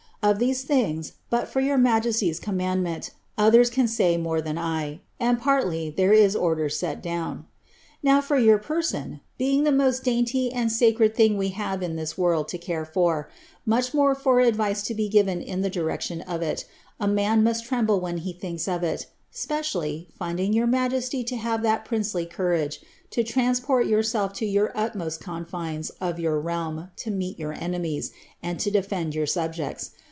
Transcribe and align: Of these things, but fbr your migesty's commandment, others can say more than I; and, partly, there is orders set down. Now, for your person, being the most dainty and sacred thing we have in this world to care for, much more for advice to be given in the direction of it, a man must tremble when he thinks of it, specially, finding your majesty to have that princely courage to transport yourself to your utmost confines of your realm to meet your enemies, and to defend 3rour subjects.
Of 0.23 0.37
these 0.37 0.61
things, 0.63 1.13
but 1.31 1.51
fbr 1.51 1.65
your 1.65 1.77
migesty's 1.79 2.39
commandment, 2.39 3.09
others 3.39 3.71
can 3.71 3.87
say 3.87 4.17
more 4.17 4.39
than 4.39 4.55
I; 4.55 4.99
and, 5.19 5.39
partly, 5.39 5.89
there 5.89 6.13
is 6.13 6.35
orders 6.35 6.77
set 6.77 7.01
down. 7.01 7.47
Now, 8.03 8.21
for 8.21 8.37
your 8.37 8.59
person, 8.59 9.21
being 9.39 9.63
the 9.63 9.71
most 9.71 10.03
dainty 10.03 10.53
and 10.53 10.71
sacred 10.71 11.15
thing 11.15 11.37
we 11.37 11.47
have 11.49 11.81
in 11.81 11.95
this 11.95 12.19
world 12.19 12.49
to 12.49 12.59
care 12.59 12.85
for, 12.85 13.31
much 13.65 13.95
more 13.95 14.13
for 14.13 14.39
advice 14.39 14.83
to 14.83 14.93
be 14.93 15.09
given 15.09 15.41
in 15.41 15.61
the 15.61 15.71
direction 15.71 16.21
of 16.21 16.43
it, 16.43 16.65
a 16.99 17.07
man 17.07 17.43
must 17.43 17.65
tremble 17.65 17.99
when 17.99 18.17
he 18.19 18.31
thinks 18.31 18.67
of 18.67 18.83
it, 18.83 19.07
specially, 19.31 20.07
finding 20.19 20.53
your 20.53 20.67
majesty 20.67 21.23
to 21.23 21.35
have 21.35 21.63
that 21.63 21.83
princely 21.83 22.27
courage 22.27 22.81
to 23.09 23.23
transport 23.23 23.87
yourself 23.87 24.33
to 24.33 24.45
your 24.45 24.71
utmost 24.75 25.19
confines 25.19 25.89
of 25.99 26.19
your 26.19 26.39
realm 26.39 26.91
to 26.97 27.09
meet 27.09 27.39
your 27.39 27.53
enemies, 27.53 28.11
and 28.43 28.59
to 28.59 28.69
defend 28.69 29.13
3rour 29.13 29.27
subjects. 29.27 29.91